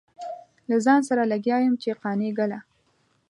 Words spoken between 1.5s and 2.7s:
يم چې قانع ګله.